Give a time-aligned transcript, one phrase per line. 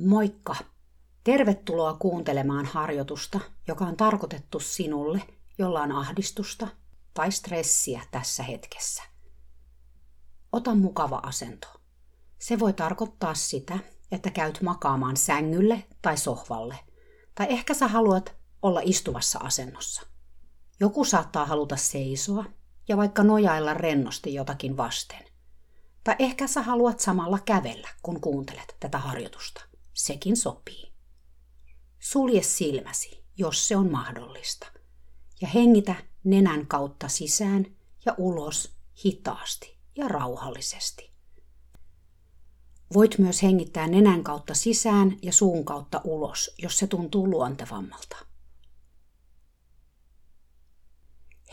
[0.00, 0.56] Moikka!
[1.24, 5.22] Tervetuloa kuuntelemaan harjoitusta, joka on tarkoitettu sinulle,
[5.58, 6.68] jolla on ahdistusta
[7.14, 9.02] tai stressiä tässä hetkessä.
[10.52, 11.68] Ota mukava asento.
[12.38, 13.78] Se voi tarkoittaa sitä,
[14.12, 16.78] että käyt makaamaan sängylle tai sohvalle,
[17.34, 20.02] tai ehkä sä haluat olla istuvassa asennossa.
[20.80, 22.44] Joku saattaa haluta seisoa
[22.88, 25.24] ja vaikka nojailla rennosti jotakin vasten.
[26.04, 29.71] Tai ehkä sä haluat samalla kävellä, kun kuuntelet tätä harjoitusta.
[29.92, 30.92] Sekin sopii.
[31.98, 34.66] Sulje silmäsi, jos se on mahdollista,
[35.40, 37.66] ja hengitä nenän kautta sisään
[38.06, 41.12] ja ulos hitaasti ja rauhallisesti.
[42.94, 48.16] Voit myös hengittää nenän kautta sisään ja suun kautta ulos, jos se tuntuu luontevammalta.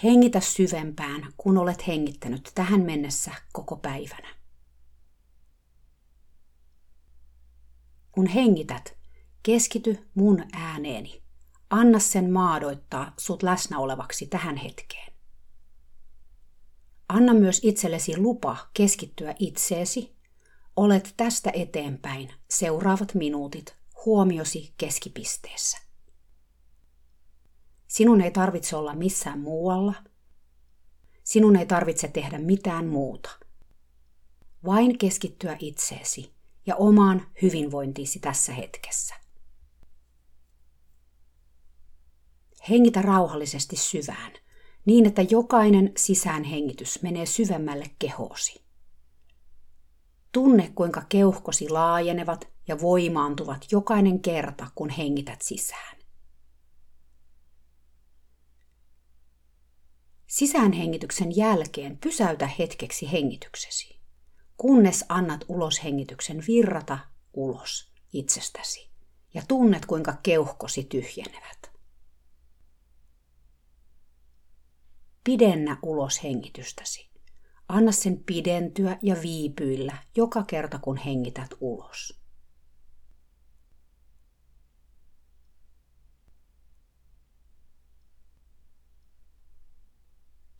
[0.04, 4.39] Hengitä syvempään, kun olet hengittänyt tähän mennessä koko päivänä.
[8.20, 8.98] Kun hengität,
[9.44, 11.24] keskity mun ääneeni.
[11.70, 15.14] Anna sen maadoittaa sut läsnä olevaksi tähän hetkeen.
[17.10, 20.16] Anna myös itsellesi lupa keskittyä itseesi.
[20.76, 25.78] Olet tästä eteenpäin seuraavat minuutit huomiosi keskipisteessä.
[27.88, 29.94] Sinun ei tarvitse olla missään muualla.
[31.24, 33.30] Sinun ei tarvitse tehdä mitään muuta.
[34.66, 36.39] Vain keskittyä itseesi
[36.70, 39.16] ja omaan hyvinvointiisi tässä hetkessä.
[42.70, 44.34] Hengitä rauhallisesti syvään,
[44.86, 48.64] niin että jokainen sisäänhengitys menee syvemmälle kehoosi.
[50.32, 55.98] Tunne, kuinka keuhkosi laajenevat ja voimaantuvat jokainen kerta, kun hengität sisään.
[60.28, 63.99] Sisäänhengityksen jälkeen pysäytä hetkeksi hengityksesi
[64.60, 67.00] kunnes annat uloshengityksen virrata
[67.34, 68.90] ulos itsestäsi
[69.34, 71.72] ja tunnet, kuinka keuhkosi tyhjenevät.
[75.24, 77.10] Pidennä uloshengitystäsi.
[77.70, 82.20] Anna sen pidentyä ja viipyillä joka kerta, kun hengität ulos.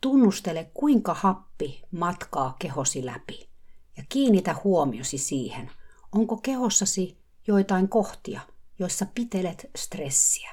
[0.00, 3.49] Tunnustele, kuinka happi matkaa kehosi läpi
[3.96, 5.70] ja kiinnitä huomiosi siihen,
[6.12, 8.40] onko kehossasi joitain kohtia,
[8.78, 10.52] joissa pitelet stressiä.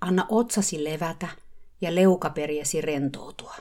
[0.00, 1.28] Anna otsasi levätä
[1.80, 3.56] ja leukaperiesi rentoutua.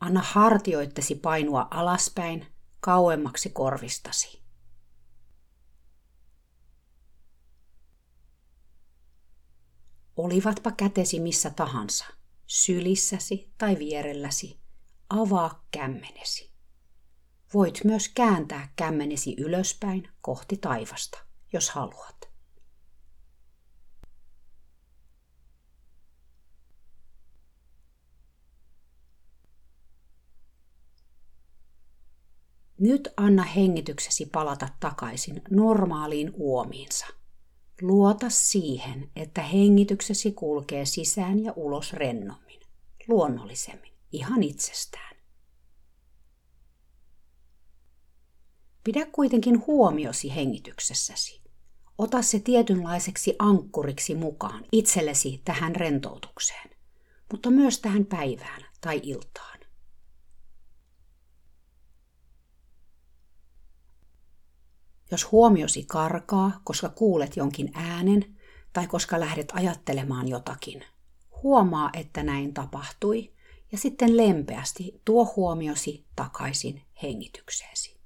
[0.00, 2.46] Anna hartioittesi painua alaspäin
[2.80, 4.39] kauemmaksi korvistasi.
[10.20, 12.04] Olivatpa kätesi missä tahansa,
[12.46, 14.60] sylissäsi tai vierelläsi,
[15.10, 16.52] avaa kämmenesi.
[17.54, 21.18] Voit myös kääntää kämmenesi ylöspäin kohti taivasta,
[21.52, 22.30] jos haluat.
[32.78, 37.06] Nyt anna hengityksesi palata takaisin normaaliin uomiinsa–
[37.80, 42.60] Luota siihen, että hengityksesi kulkee sisään ja ulos rennommin,
[43.08, 45.16] luonnollisemmin, ihan itsestään.
[48.84, 51.40] Pidä kuitenkin huomiosi hengityksessäsi.
[51.98, 56.70] Ota se tietynlaiseksi ankkuriksi mukaan itsellesi tähän rentoutukseen,
[57.32, 59.59] mutta myös tähän päivään tai iltaan.
[65.10, 68.36] Jos huomiosi karkaa, koska kuulet jonkin äänen
[68.72, 70.84] tai koska lähdet ajattelemaan jotakin,
[71.42, 73.32] huomaa, että näin tapahtui
[73.72, 78.00] ja sitten lempeästi tuo huomiosi takaisin hengitykseesi.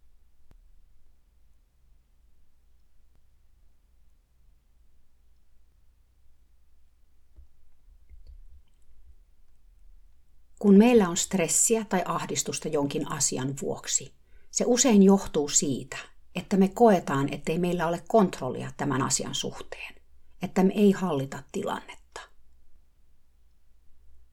[10.59, 14.15] Kun meillä on stressiä tai ahdistusta jonkin asian vuoksi,
[14.51, 15.99] se usein johtuu siitä,
[16.35, 19.95] että me koetaan, ettei meillä ole kontrollia tämän asian suhteen,
[20.43, 22.21] että me ei hallita tilannetta.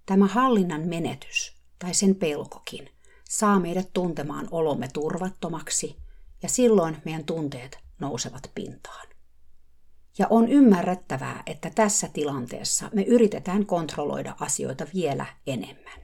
[0.06, 2.90] Tämä hallinnan menetys tai sen pelkokin
[3.30, 5.98] saa meidät tuntemaan olomme turvattomaksi
[6.44, 9.08] ja silloin meidän tunteet nousevat pintaan.
[10.18, 16.02] Ja on ymmärrettävää, että tässä tilanteessa me yritetään kontrolloida asioita vielä enemmän.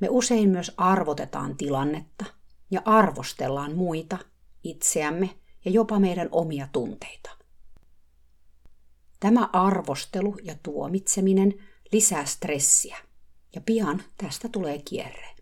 [0.00, 2.24] Me usein myös arvotetaan tilannetta
[2.70, 4.18] ja arvostellaan muita
[4.64, 7.30] itseämme ja jopa meidän omia tunteita.
[9.20, 11.54] Tämä arvostelu ja tuomitseminen
[11.92, 12.98] lisää stressiä
[13.54, 15.32] ja pian tästä tulee kierre.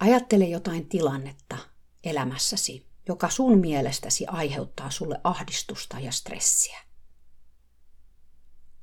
[0.00, 1.58] Ajattele jotain tilannetta
[2.04, 6.85] elämässäsi, joka sun mielestäsi aiheuttaa sulle ahdistusta ja stressiä.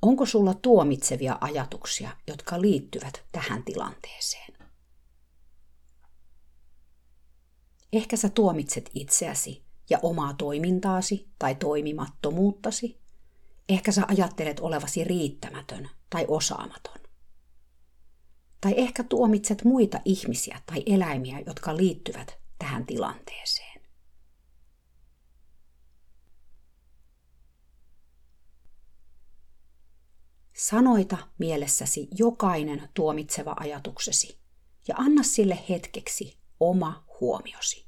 [0.04, 4.54] Onko sulla tuomitsevia ajatuksia, jotka liittyvät tähän tilanteeseen?
[7.92, 13.00] Ehkä sä tuomitset itseäsi ja omaa toimintaasi tai toimimattomuuttasi.
[13.68, 17.00] Ehkä sä ajattelet olevasi riittämätön tai osaamaton.
[18.60, 23.73] Tai ehkä tuomitset muita ihmisiä tai eläimiä, jotka liittyvät tähän tilanteeseen.
[30.54, 34.38] Sanoita mielessäsi jokainen tuomitseva ajatuksesi
[34.88, 37.86] ja anna sille hetkeksi oma huomiosi.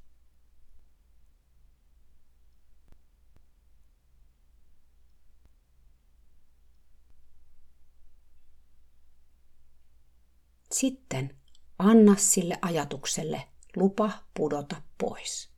[10.72, 11.38] Sitten
[11.78, 15.50] anna sille ajatukselle lupa pudota pois.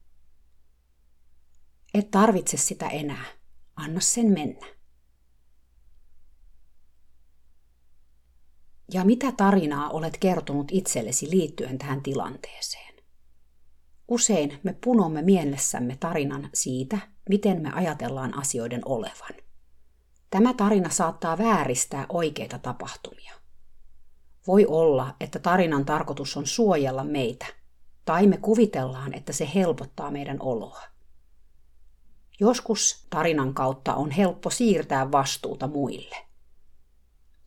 [1.95, 3.25] Et tarvitse sitä enää.
[3.77, 4.78] Anna sen mennä.
[8.93, 12.95] Ja mitä tarinaa olet kertonut itsellesi liittyen tähän tilanteeseen?
[14.09, 16.99] Usein me punomme mielessämme tarinan siitä,
[17.29, 19.35] miten me ajatellaan asioiden olevan.
[20.31, 23.35] Tämä tarina saattaa vääristää oikeita tapahtumia.
[24.47, 27.47] Voi olla, että tarinan tarkoitus on suojella meitä,
[28.05, 30.83] tai me kuvitellaan, että se helpottaa meidän oloa.
[32.41, 36.28] Joskus tarinan kautta on helppo siirtää vastuuta muille.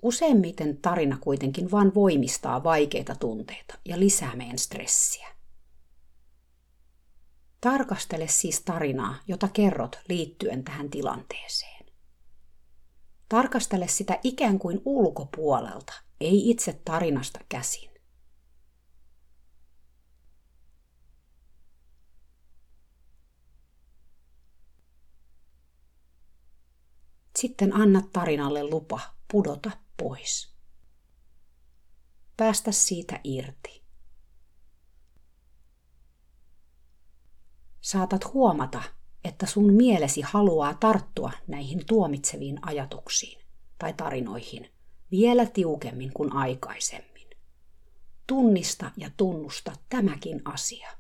[0.01, 5.27] Useimmiten tarina kuitenkin vain voimistaa vaikeita tunteita ja lisää meidän stressiä.
[7.61, 11.85] Tarkastele siis tarinaa, jota kerrot liittyen tähän tilanteeseen.
[13.29, 17.91] Tarkastele sitä ikään kuin ulkopuolelta, ei itse tarinasta käsin.
[27.35, 28.99] Sitten anna tarinalle lupa
[29.31, 29.71] pudota
[30.01, 30.55] pois.
[32.37, 33.83] Päästä siitä irti.
[37.81, 38.83] Saatat huomata,
[39.23, 43.45] että sun mielesi haluaa tarttua näihin tuomitseviin ajatuksiin
[43.77, 44.71] tai tarinoihin
[45.11, 47.29] vielä tiukemmin kuin aikaisemmin.
[48.27, 50.91] Tunnista ja tunnusta tämäkin asia.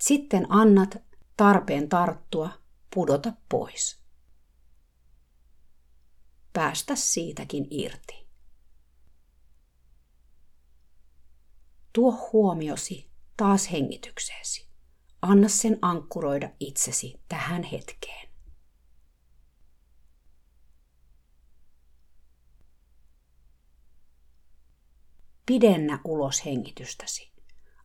[0.00, 0.96] Sitten annat
[1.36, 2.59] tarpeen tarttua,
[2.94, 4.00] pudota pois.
[6.52, 8.26] Päästä siitäkin irti.
[11.92, 14.68] Tuo huomiosi taas hengitykseesi.
[15.22, 18.30] Anna sen ankkuroida itsesi tähän hetkeen.
[25.46, 27.32] Pidennä ulos hengitystäsi.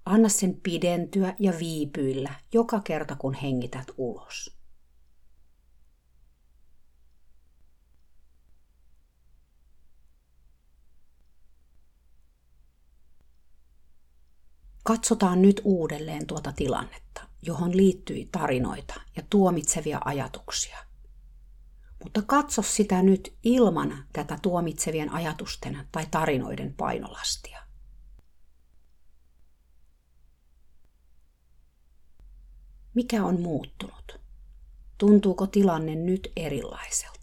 [0.06, 4.58] Anna sen pidentyä ja viipyillä joka kerta kun hengität ulos.
[14.88, 20.78] Katsotaan nyt uudelleen tuota tilannetta, johon liittyi tarinoita ja tuomitsevia ajatuksia.
[22.04, 27.62] Mutta katso sitä nyt ilman tätä tuomitsevien ajatusten tai tarinoiden painolastia.
[32.94, 34.20] Mikä on muuttunut?
[34.98, 37.15] Tuntuuko tilanne nyt erilaiselta?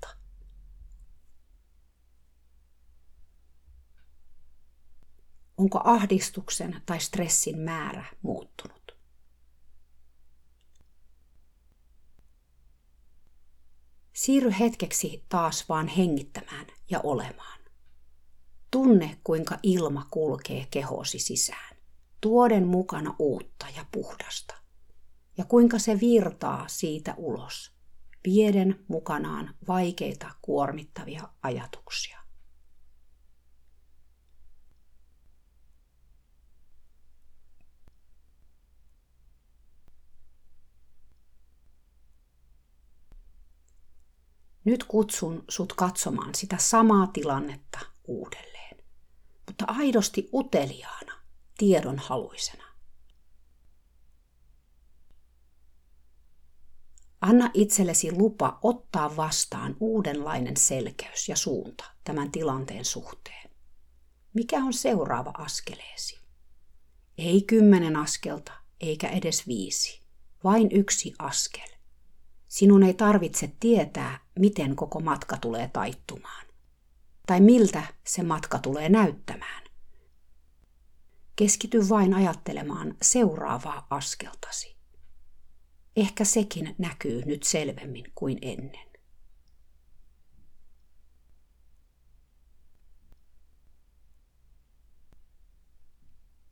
[5.62, 8.96] Onko ahdistuksen tai stressin määrä muuttunut?
[14.12, 17.60] Siirry hetkeksi taas vaan hengittämään ja olemaan.
[18.70, 21.76] Tunne, kuinka ilma kulkee kehosi sisään,
[22.20, 24.54] tuoden mukana uutta ja puhdasta
[25.38, 27.72] ja kuinka se virtaa siitä ulos,
[28.24, 32.21] vieden mukanaan vaikeita kuormittavia ajatuksia.
[44.64, 48.76] Nyt kutsun sut katsomaan sitä samaa tilannetta uudelleen,
[49.46, 51.12] mutta aidosti uteliaana,
[51.58, 52.64] tiedonhaluisena.
[57.20, 63.50] Anna itsellesi lupa ottaa vastaan uudenlainen selkeys ja suunta tämän tilanteen suhteen.
[64.34, 66.18] Mikä on seuraava askeleesi?
[67.18, 70.02] Ei kymmenen askelta, eikä edes viisi.
[70.44, 71.68] Vain yksi askel.
[72.48, 74.01] Sinun ei tarvitse tietää,
[74.38, 76.46] miten koko matka tulee taittumaan.
[77.26, 79.62] Tai miltä se matka tulee näyttämään.
[81.36, 84.76] Keskity vain ajattelemaan seuraavaa askeltasi.
[85.96, 88.92] Ehkä sekin näkyy nyt selvemmin kuin ennen.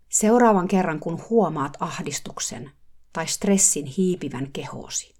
[0.08, 2.70] Seuraavan kerran, kun huomaat ahdistuksen
[3.12, 5.14] tai stressin hiipivän kehosi,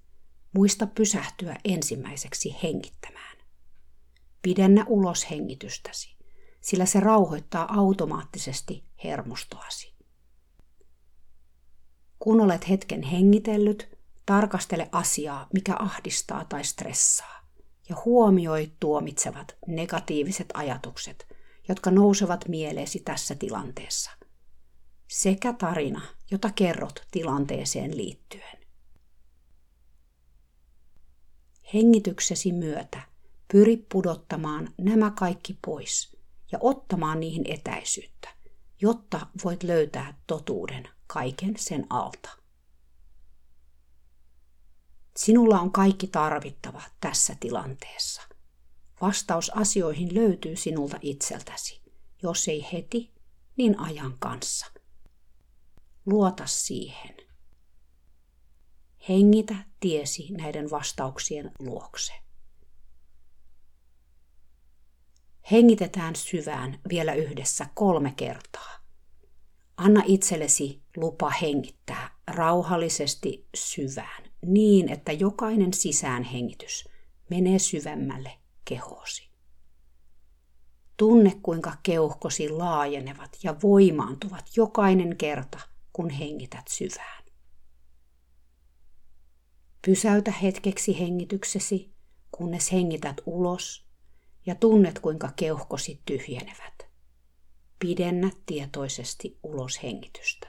[0.53, 3.37] muista pysähtyä ensimmäiseksi hengittämään.
[4.43, 6.17] Pidennä ulos hengitystäsi,
[6.61, 9.95] sillä se rauhoittaa automaattisesti hermostoasi.
[12.19, 17.51] Kun olet hetken hengitellyt, tarkastele asiaa, mikä ahdistaa tai stressaa,
[17.89, 21.37] ja huomioi tuomitsevat negatiiviset ajatukset,
[21.69, 24.11] jotka nousevat mieleesi tässä tilanteessa
[25.11, 28.60] sekä tarina, jota kerrot tilanteeseen liittyen.
[31.75, 33.03] Hengityksesi myötä
[33.53, 36.17] pyri pudottamaan nämä kaikki pois
[36.53, 38.29] ja ottamaan niihin etäisyyttä,
[38.81, 42.31] jotta voit löytää totuuden kaiken sen alta.
[45.17, 48.23] Sinulla on kaikki tarvittava tässä tilanteessa.
[49.01, 51.81] Vastaus asioihin löytyy sinulta itseltäsi,
[52.23, 53.11] jos ei heti,
[53.57, 54.67] niin ajan kanssa–
[56.07, 57.17] Luota siihen.
[59.11, 62.13] Hengitä tiesi näiden vastauksien luokse.
[65.51, 68.77] Hengitetään syvään vielä yhdessä kolme kertaa.
[69.77, 76.89] Anna itsellesi lupa hengittää rauhallisesti syvään niin, että jokainen sisäänhengitys
[77.31, 78.33] menee syvemmälle
[78.65, 79.31] kehoosi.
[80.97, 85.59] Tunne, kuinka keuhkosi laajenevat ja voimaantuvat jokainen kerta,
[85.93, 87.30] kun hengität syvään.
[89.87, 91.91] Pysäytä hetkeksi hengityksesi,
[92.33, 93.87] kunnes hengität ulos
[94.47, 96.87] ja tunnet, kuinka keuhkosi tyhjenevät.
[97.79, 100.49] Pidennä tietoisesti ulos hengitystä.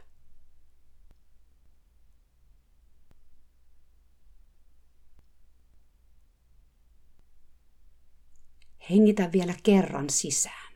[8.90, 10.74] Hengitä vielä kerran sisään.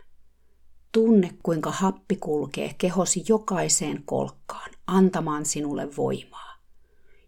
[0.91, 6.54] Tunne, kuinka happi kulkee kehosi jokaiseen kolkkaan, antamaan sinulle voimaa.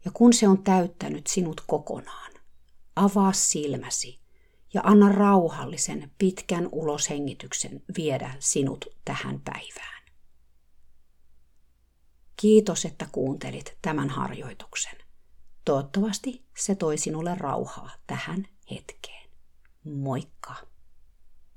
[0.06, 2.32] Ja kun se on täyttänyt sinut kokonaan,
[2.96, 4.20] avaa silmäsi
[4.74, 10.04] ja anna rauhallisen pitkän uloshengityksen viedä sinut tähän päivään.
[12.36, 14.98] Kiitos, että kuuntelit tämän harjoituksen.
[15.66, 19.30] Toivottavasti se toi sinulle rauhaa tähän hetkeen.
[19.84, 20.56] Moikka!